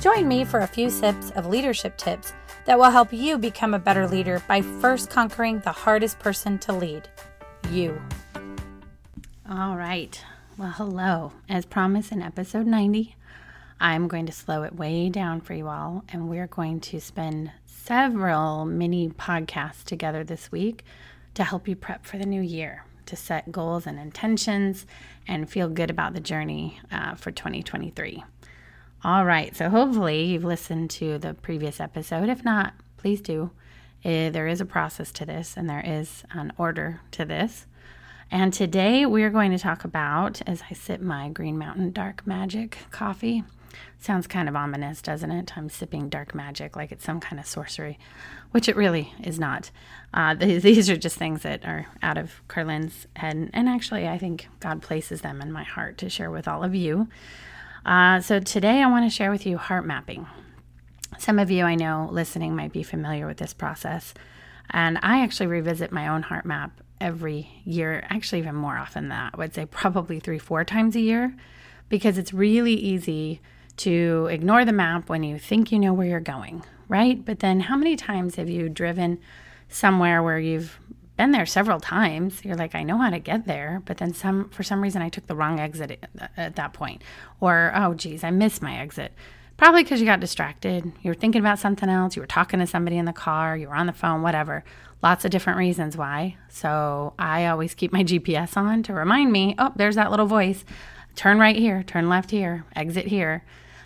[0.00, 2.32] Join me for a few sips of leadership tips
[2.64, 6.72] that will help you become a better leader by first conquering the hardest person to
[6.72, 7.06] lead
[7.70, 8.00] you.
[9.50, 10.18] All right.
[10.56, 11.32] Well, hello.
[11.50, 13.14] As promised in episode 90,
[13.78, 17.52] I'm going to slow it way down for you all, and we're going to spend
[17.66, 20.82] several mini podcasts together this week
[21.34, 24.86] to help you prep for the new year, to set goals and intentions,
[25.28, 28.24] and feel good about the journey uh, for 2023.
[29.02, 32.28] All right, so hopefully you've listened to the previous episode.
[32.28, 33.50] If not, please do.
[34.04, 37.66] Uh, there is a process to this, and there is an order to this.
[38.30, 42.26] And today we are going to talk about, as I sip my Green Mountain Dark
[42.26, 43.42] Magic coffee,
[43.98, 45.56] Sounds kind of ominous, doesn't it?
[45.56, 47.98] I'm sipping dark magic like it's some kind of sorcery,
[48.50, 49.70] which it really is not.
[50.14, 53.50] Uh, these are just things that are out of Carlin's head.
[53.52, 56.74] And actually, I think God places them in my heart to share with all of
[56.74, 57.08] you.
[57.84, 60.26] Uh, so today, I want to share with you heart mapping.
[61.18, 64.14] Some of you I know listening might be familiar with this process.
[64.70, 69.10] And I actually revisit my own heart map every year, actually, even more often than
[69.10, 69.30] that.
[69.34, 71.34] I would say probably three, four times a year,
[71.88, 73.40] because it's really easy
[73.78, 77.24] to ignore the map when you think you know where you're going, right?
[77.24, 79.18] But then how many times have you driven
[79.68, 80.78] somewhere where you've
[81.20, 82.42] been there several times?
[82.46, 85.10] You're like, I know how to get there, but then some for some reason I
[85.10, 86.02] took the wrong exit
[86.34, 87.02] at that point.
[87.40, 89.12] Or oh geez, I missed my exit.
[89.58, 90.90] Probably because you got distracted.
[91.02, 92.16] You were thinking about something else.
[92.16, 93.54] You were talking to somebody in the car.
[93.54, 94.64] You were on the phone, whatever.
[95.02, 96.38] Lots of different reasons why.
[96.48, 100.64] So I always keep my GPS on to remind me oh, there's that little voice.
[101.16, 103.44] Turn right here, turn left here, exit here.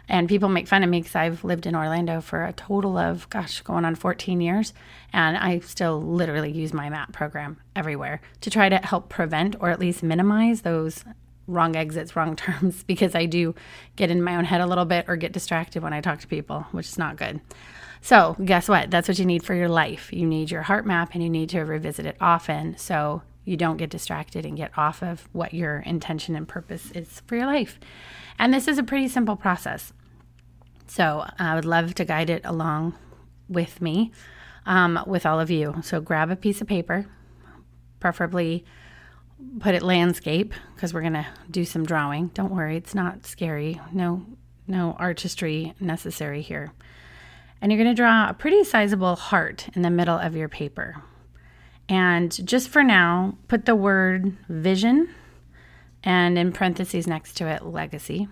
[0.08, 3.28] And people make fun of me because I've lived in Orlando for a total of,
[3.30, 4.74] gosh, going on 14 years.
[5.12, 9.70] And I still literally use my map program everywhere to try to help prevent or
[9.70, 11.04] at least minimize those
[11.46, 13.54] wrong exits, wrong terms, because I do
[13.96, 16.26] get in my own head a little bit or get distracted when I talk to
[16.26, 17.40] people, which is not good.
[18.00, 18.90] So, guess what?
[18.90, 20.12] That's what you need for your life.
[20.12, 23.78] You need your heart map and you need to revisit it often so you don't
[23.78, 27.78] get distracted and get off of what your intention and purpose is for your life.
[28.38, 29.92] And this is a pretty simple process.
[30.86, 32.94] So I would love to guide it along
[33.48, 34.12] with me,
[34.66, 35.76] um, with all of you.
[35.82, 37.06] So grab a piece of paper,
[38.00, 38.64] preferably
[39.60, 42.28] put it landscape because we're going to do some drawing.
[42.28, 43.80] Don't worry, it's not scary.
[43.92, 44.24] No,
[44.66, 46.72] no artistry necessary here.
[47.60, 51.02] And you're going to draw a pretty sizable heart in the middle of your paper.
[51.88, 55.08] And just for now, put the word vision
[56.04, 58.28] and in parentheses next to it, legacy.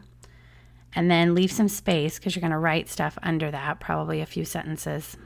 [0.94, 4.26] And then leave some space because you're going to write stuff under that, probably a
[4.26, 5.16] few sentences.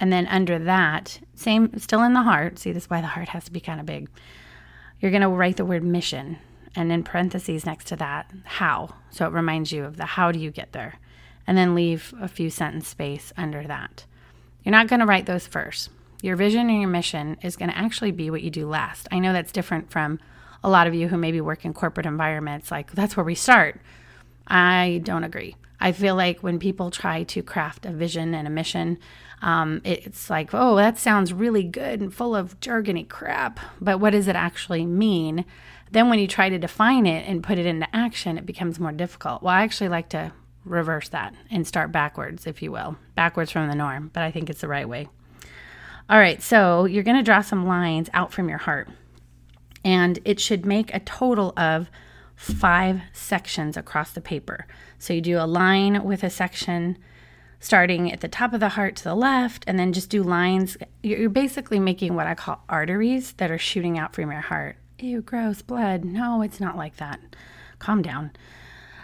[0.00, 2.58] And then under that, same, still in the heart.
[2.58, 4.08] See, this is why the heart has to be kind of big.
[4.98, 6.38] You're going to write the word mission
[6.74, 8.94] and in parentheses next to that, how.
[9.10, 10.98] So it reminds you of the how do you get there.
[11.46, 14.04] And then leave a few sentence space under that.
[14.64, 15.90] You're not going to write those first.
[16.22, 19.08] Your vision and your mission is going to actually be what you do last.
[19.10, 20.18] I know that's different from
[20.62, 23.80] a lot of you who maybe work in corporate environments, like that's where we start.
[24.46, 25.56] I don't agree.
[25.80, 28.98] I feel like when people try to craft a vision and a mission,
[29.40, 33.58] um, it's like, oh, that sounds really good and full of jargony crap.
[33.80, 35.46] But what does it actually mean?
[35.90, 38.92] Then when you try to define it and put it into action, it becomes more
[38.92, 39.42] difficult.
[39.42, 40.32] Well, I actually like to
[40.66, 44.50] reverse that and start backwards, if you will, backwards from the norm, but I think
[44.50, 45.08] it's the right way.
[46.10, 48.88] All right, so you're going to draw some lines out from your heart
[49.84, 51.90] and it should make a total of
[52.36, 54.66] five sections across the paper.
[54.98, 56.98] So you do a line with a section
[57.58, 60.78] starting at the top of the heart to the left, and then just do lines.
[61.02, 64.76] You're basically making what I call arteries that are shooting out from your heart.
[64.98, 66.04] Ew, gross, blood.
[66.04, 67.20] No, it's not like that.
[67.78, 68.30] Calm down.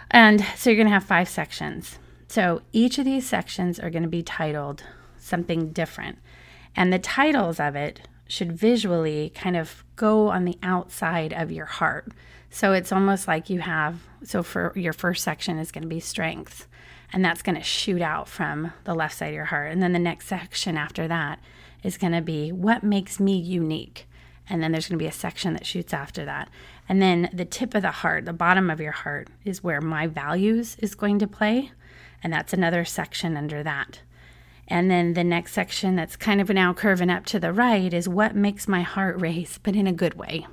[0.09, 1.99] And so you're going to have five sections.
[2.27, 4.83] So each of these sections are going to be titled
[5.17, 6.17] something different.
[6.75, 11.65] And the titles of it should visually kind of go on the outside of your
[11.65, 12.11] heart.
[12.49, 15.99] So it's almost like you have, so for your first section is going to be
[15.99, 16.67] strength,
[17.13, 19.71] and that's going to shoot out from the left side of your heart.
[19.71, 21.39] And then the next section after that
[21.83, 24.07] is going to be what makes me unique.
[24.49, 26.49] And then there's going to be a section that shoots after that.
[26.87, 30.07] And then the tip of the heart, the bottom of your heart, is where my
[30.07, 31.71] values is going to play.
[32.23, 34.01] And that's another section under that.
[34.67, 38.09] And then the next section that's kind of now curving up to the right is
[38.09, 40.45] what makes my heart race, but in a good way.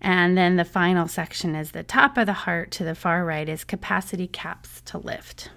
[0.00, 3.48] And then the final section is the top of the heart to the far right
[3.48, 5.50] is capacity caps to lift.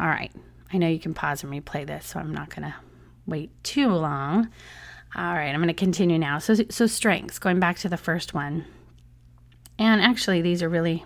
[0.00, 0.32] All right.
[0.72, 2.74] I know you can pause and replay this, so I'm not going to
[3.26, 4.48] wait too long.
[5.14, 6.38] All right, I'm going to continue now.
[6.38, 8.64] So, so strengths, going back to the first one.
[9.78, 11.04] And actually, these are really,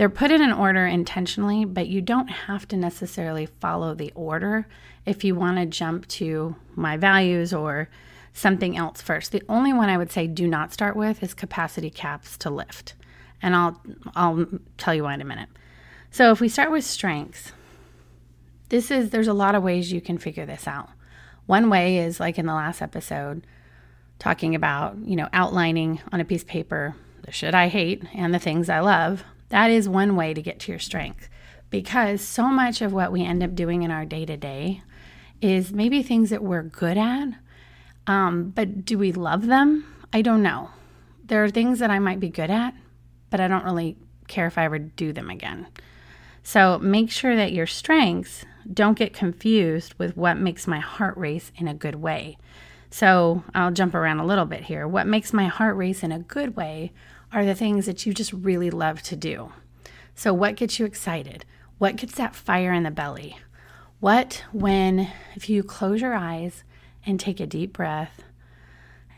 [0.00, 4.66] they're put in an order intentionally, but you don't have to necessarily follow the order
[5.04, 7.86] if you want to jump to my values or
[8.32, 9.30] something else first.
[9.30, 12.94] The only one I would say do not start with is capacity caps to lift.
[13.42, 13.78] And I'll
[14.16, 14.46] I'll
[14.78, 15.50] tell you why in a minute.
[16.10, 17.52] So if we start with strengths,
[18.70, 20.88] this is there's a lot of ways you can figure this out.
[21.44, 23.46] One way is like in the last episode
[24.18, 28.32] talking about, you know, outlining on a piece of paper the shit I hate and
[28.32, 29.24] the things I love.
[29.50, 31.28] That is one way to get to your strength
[31.68, 34.82] because so much of what we end up doing in our day to day
[35.40, 37.34] is maybe things that we're good at
[38.06, 39.86] um, but do we love them?
[40.12, 40.70] I don't know.
[41.24, 42.74] There are things that I might be good at,
[43.30, 45.68] but I don't really care if I ever do them again.
[46.42, 51.52] So make sure that your strengths don't get confused with what makes my heart race
[51.56, 52.36] in a good way.
[52.90, 54.88] So I'll jump around a little bit here.
[54.88, 56.92] What makes my heart race in a good way
[57.32, 59.52] are the things that you just really love to do.
[60.14, 61.44] So, what gets you excited?
[61.78, 63.38] What gets that fire in the belly?
[64.00, 66.64] What, when, if you close your eyes
[67.04, 68.22] and take a deep breath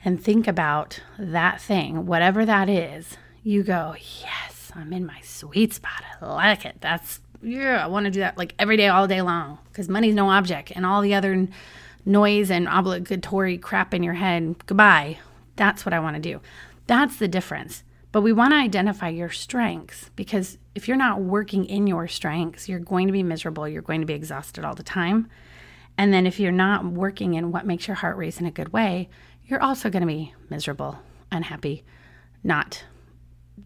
[0.04, 5.72] and think about that thing, whatever that is, you go, yes, I'm in my sweet
[5.72, 6.04] spot.
[6.20, 6.76] I like it.
[6.80, 10.14] That's, yeah, I want to do that like every day, all day long because money's
[10.14, 11.48] no object and all the other
[12.04, 15.18] noise and obligatory crap in your head, goodbye.
[15.56, 16.40] That's what I want to do.
[16.86, 17.82] That's the difference.
[18.12, 22.68] But we want to identify your strengths because if you're not working in your strengths,
[22.68, 23.66] you're going to be miserable.
[23.66, 25.28] You're going to be exhausted all the time.
[25.96, 28.72] And then if you're not working in what makes your heart race in a good
[28.72, 29.08] way,
[29.46, 30.98] you're also going to be miserable,
[31.30, 31.84] unhappy,
[32.44, 32.84] not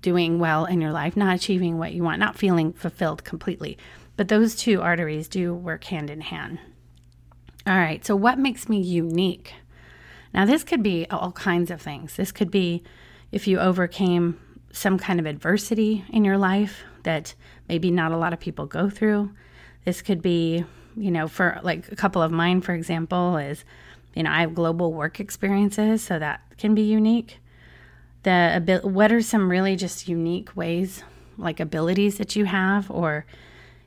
[0.00, 3.76] doing well in your life, not achieving what you want, not feeling fulfilled completely.
[4.16, 6.58] But those two arteries do work hand in hand.
[7.66, 9.54] All right, so what makes me unique?
[10.32, 12.16] Now, this could be all kinds of things.
[12.16, 12.82] This could be
[13.36, 14.38] if you overcame
[14.72, 17.34] some kind of adversity in your life that
[17.68, 19.30] maybe not a lot of people go through.
[19.84, 20.64] This could be
[20.96, 23.64] you know, for like a couple of mine, for example, is,
[24.14, 27.38] you know, I have global work experiences, so that can be unique.
[28.22, 31.04] The what are some really just unique ways,
[31.38, 33.26] like abilities that you have, or,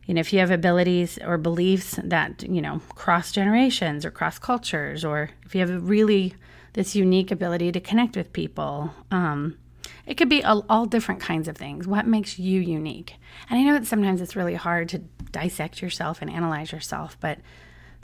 [0.06, 4.40] you know, if you have abilities or beliefs that, you know, cross generations or cross
[4.40, 6.36] cultures, or if you have a really
[6.80, 8.90] this unique ability to connect with people.
[9.12, 9.58] Um,
[10.06, 11.86] it could be all, all different kinds of things.
[11.86, 13.16] What makes you unique?
[13.50, 15.00] And I know that sometimes it's really hard to
[15.34, 17.40] dissect yourself and analyze yourself, but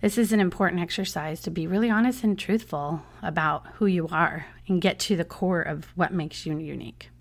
[0.01, 4.47] this is an important exercise to be really honest and truthful about who you are
[4.67, 7.11] and get to the core of what makes you unique.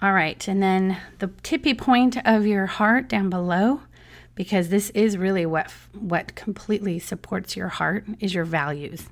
[0.00, 3.82] All right, and then the tippy point of your heart down below,
[4.34, 9.10] because this is really what what completely supports your heart is your values.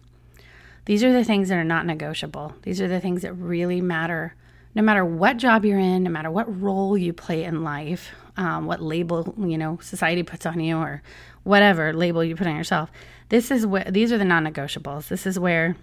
[0.86, 2.54] These are the things that are not negotiable.
[2.62, 4.34] These are the things that really matter
[4.74, 8.66] no matter what job you're in, no matter what role you play in life, um,
[8.66, 11.02] what label you know society puts on you, or
[11.44, 12.90] whatever label you put on yourself.
[13.28, 15.08] This is what these are the non-negotiables.
[15.08, 15.76] This is where,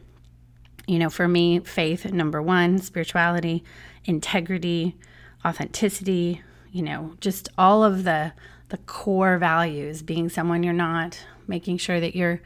[0.88, 3.64] you know, for me, faith number one, spirituality,
[4.06, 4.98] integrity,
[5.46, 6.42] authenticity.
[6.72, 8.34] You know, just all of the
[8.70, 10.02] the core values.
[10.02, 11.18] Being someone you're not,
[11.48, 12.42] making sure that you're,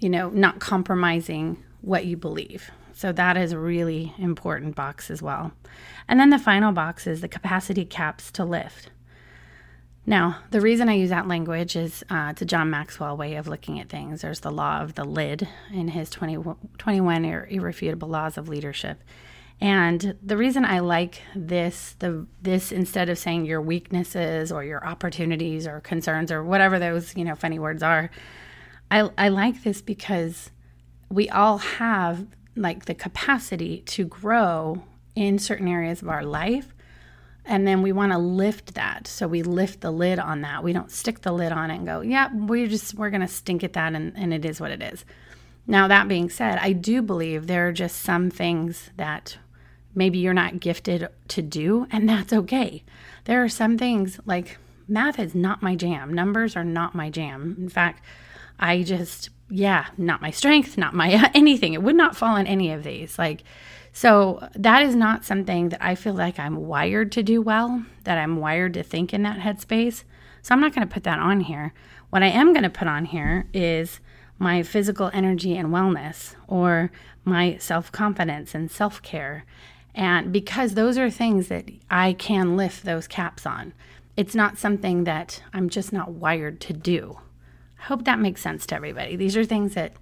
[0.00, 2.70] you know, not compromising what you believe.
[2.92, 5.52] So that is a really important box as well.
[6.08, 8.90] And then the final box is the capacity caps to lift.
[10.04, 13.46] Now, the reason I use that language is uh, it's a John Maxwell way of
[13.46, 14.22] looking at things.
[14.22, 16.38] There's the law of the lid in his 20,
[16.78, 19.02] 21 irrefutable laws of leadership.
[19.60, 24.84] And the reason I like this, the this instead of saying your weaknesses or your
[24.86, 28.10] opportunities or concerns or whatever those you know funny words are,
[28.90, 30.50] I I like this because
[31.10, 34.82] we all have like the capacity to grow
[35.14, 36.74] in certain areas of our life
[37.48, 39.06] and then we want to lift that.
[39.06, 40.62] So we lift the lid on that.
[40.62, 43.28] We don't stick the lid on it and go yeah we're just we're going to
[43.28, 45.04] stink at that and, and it is what it is.
[45.66, 49.38] Now that being said i do believe there are just some things that
[49.94, 52.84] maybe you're not gifted to do and that's okay.
[53.24, 56.12] There are some things like math is not my jam.
[56.12, 57.56] Numbers are not my jam.
[57.58, 58.04] In fact
[58.60, 61.74] i just yeah, not my strength, not my anything.
[61.74, 63.18] It would not fall in any of these.
[63.18, 63.42] Like,
[63.92, 68.18] So that is not something that I feel like I'm wired to do well, that
[68.18, 70.04] I'm wired to think in that headspace.
[70.42, 71.72] So I'm not going to put that on here.
[72.10, 74.00] What I am going to put on here is
[74.38, 76.90] my physical energy and wellness or
[77.24, 79.44] my self confidence and self care.
[79.94, 83.72] And because those are things that I can lift those caps on,
[84.16, 87.18] it's not something that I'm just not wired to do.
[87.80, 89.16] I hope that makes sense to everybody.
[89.16, 89.92] These are things that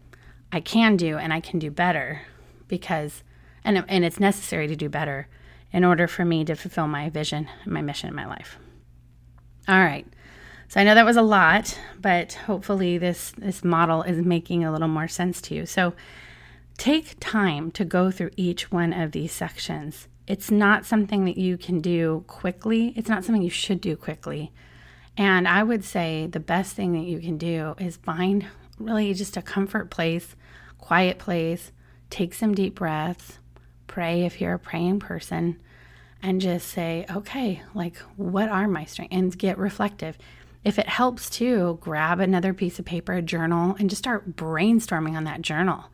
[0.52, 2.22] I can do and I can do better
[2.68, 3.22] because,
[3.64, 5.28] and, and it's necessary to do better
[5.72, 8.58] in order for me to fulfill my vision and my mission in my life.
[9.68, 10.06] All right.
[10.68, 14.72] So I know that was a lot, but hopefully this this model is making a
[14.72, 15.66] little more sense to you.
[15.66, 15.94] So
[16.76, 20.08] take time to go through each one of these sections.
[20.26, 22.92] It's not something that you can do quickly.
[22.96, 24.52] It's not something you should do quickly.
[25.16, 28.46] And I would say the best thing that you can do is find
[28.78, 30.36] really just a comfort place,
[30.78, 31.72] quiet place,
[32.10, 33.38] take some deep breaths,
[33.86, 35.58] pray if you're a praying person,
[36.22, 39.14] and just say, okay, like, what are my strengths?
[39.14, 40.18] And get reflective.
[40.64, 45.16] If it helps to grab another piece of paper, a journal, and just start brainstorming
[45.16, 45.84] on that journal.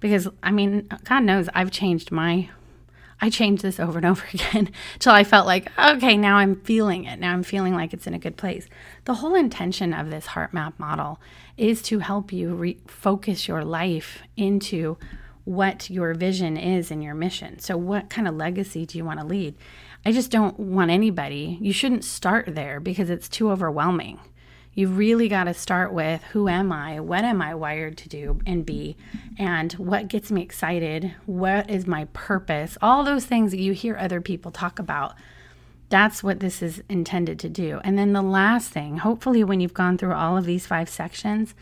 [0.00, 2.48] Because, I mean, God knows I've changed my
[3.24, 7.04] I changed this over and over again till I felt like, okay, now I'm feeling
[7.04, 7.18] it.
[7.18, 8.68] Now I'm feeling like it's in a good place.
[9.06, 11.18] The whole intention of this heart map model
[11.56, 14.98] is to help you re- focus your life into
[15.44, 17.58] what your vision is and your mission.
[17.60, 19.54] So, what kind of legacy do you want to lead?
[20.04, 24.20] I just don't want anybody, you shouldn't start there because it's too overwhelming.
[24.74, 26.98] You really got to start with who am I?
[26.98, 28.96] What am I wired to do and be?
[29.38, 31.14] And what gets me excited?
[31.26, 32.76] What is my purpose?
[32.82, 35.14] All those things that you hear other people talk about.
[35.90, 37.80] That's what this is intended to do.
[37.84, 41.54] And then the last thing, hopefully, when you've gone through all of these five sections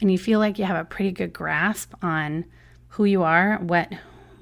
[0.00, 2.46] and you feel like you have a pretty good grasp on
[2.88, 3.92] who you are, what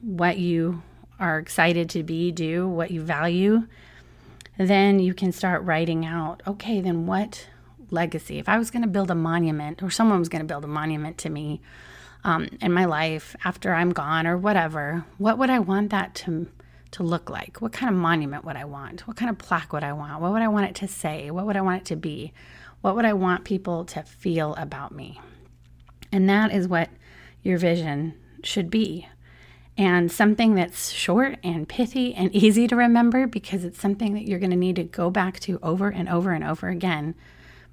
[0.01, 0.83] what you
[1.19, 3.67] are excited to be, do, what you value,
[4.59, 7.49] then you can start writing out, okay, then what
[7.95, 8.39] legacy?
[8.39, 10.69] If I was going to build a monument or someone was going to build a
[10.69, 11.63] monument to me
[12.25, 16.49] um, in my life after I'm gone or whatever, what would I want that to
[16.93, 17.61] to look like?
[17.61, 19.09] What kind of monument would I want?
[19.09, 20.21] What kind of plaque would I want?
[20.21, 21.29] What would I want it to say?
[21.29, 22.33] What would I want it to be?
[22.83, 25.21] What would I want people to feel about me?
[26.13, 26.91] And that is what
[27.43, 29.09] your vision should be
[29.77, 34.39] and something that's short and pithy and easy to remember because it's something that you're
[34.39, 37.15] going to need to go back to over and over and over again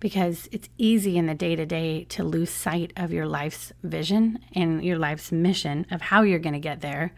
[0.01, 4.39] because it's easy in the day to day to lose sight of your life's vision
[4.53, 7.13] and your life's mission of how you're going to get there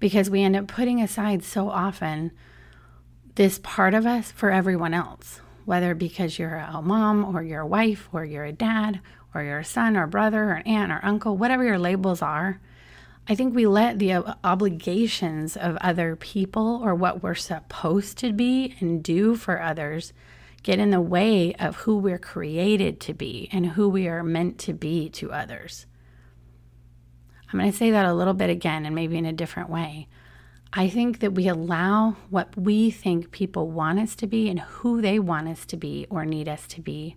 [0.00, 2.32] because we end up putting aside so often
[3.36, 7.66] this part of us for everyone else, whether because you're a mom or you're a
[7.66, 9.00] wife or you're a dad
[9.32, 12.60] or you're a son or brother or aunt or uncle, whatever your labels are
[13.26, 18.76] I think we let the obligations of other people or what we're supposed to be
[18.80, 20.12] and do for others
[20.64, 24.58] get in the way of who we're created to be and who we are meant
[24.58, 25.86] to be to others.
[27.52, 30.08] I'm going to say that a little bit again and maybe in a different way.
[30.72, 35.00] I think that we allow what we think people want us to be and who
[35.00, 37.14] they want us to be or need us to be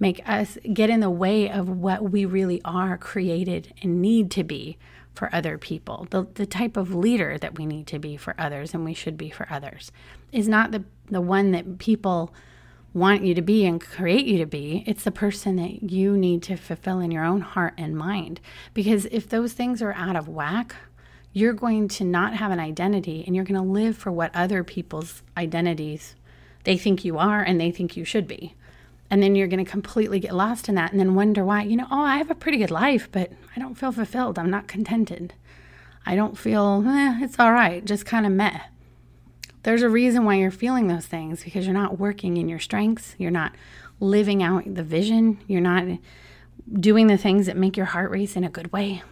[0.00, 4.42] make us get in the way of what we really are created and need to
[4.42, 4.78] be
[5.14, 6.06] for other people.
[6.10, 9.18] The, the type of leader that we need to be for others and we should
[9.18, 9.92] be for others
[10.32, 12.32] is not the, the one that people
[12.92, 14.82] want you to be and create you to be.
[14.86, 18.40] It's the person that you need to fulfill in your own heart and mind.
[18.74, 20.74] Because if those things are out of whack,
[21.32, 24.64] you're going to not have an identity and you're going to live for what other
[24.64, 26.16] people's identities
[26.64, 28.54] they think you are and they think you should be.
[29.08, 31.76] And then you're going to completely get lost in that and then wonder why, you
[31.76, 34.38] know, oh, I have a pretty good life, but I don't feel fulfilled.
[34.38, 35.34] I'm not contented.
[36.06, 38.60] I don't feel, eh, it's all right, just kind of meh.
[39.62, 43.14] There's a reason why you're feeling those things because you're not working in your strengths.
[43.18, 43.54] You're not
[43.98, 45.38] living out the vision.
[45.46, 45.84] You're not
[46.72, 49.02] doing the things that make your heart race in a good way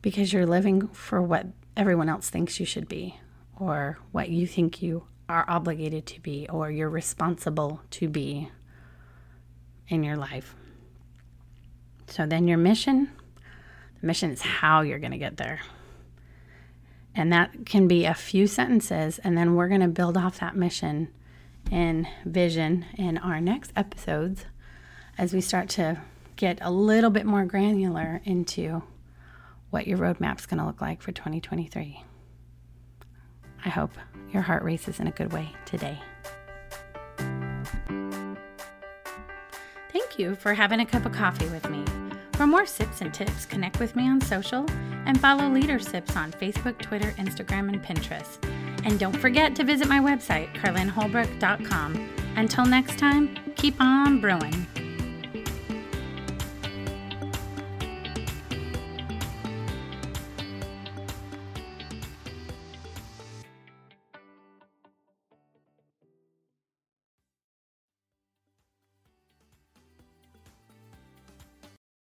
[0.00, 3.18] because you're living for what everyone else thinks you should be
[3.56, 8.50] or what you think you are obligated to be or you're responsible to be
[9.88, 10.54] in your life.
[12.08, 13.10] So then your mission,
[14.00, 15.60] the mission is how you're going to get there.
[17.14, 20.56] And that can be a few sentences, and then we're going to build off that
[20.56, 21.08] mission
[21.70, 24.46] and vision in our next episodes
[25.18, 26.00] as we start to
[26.36, 28.82] get a little bit more granular into
[29.70, 32.02] what your roadmap is going to look like for 2023.
[33.64, 33.92] I hope
[34.32, 35.98] your heart races in a good way today.
[39.92, 41.84] Thank you for having a cup of coffee with me.
[42.32, 44.66] For more sips and tips, connect with me on social
[45.06, 48.38] and follow Leaderships on Facebook, Twitter, Instagram, and Pinterest.
[48.84, 52.08] And don't forget to visit my website, carlinholbrook.com.
[52.36, 54.66] Until next time, keep on brewing.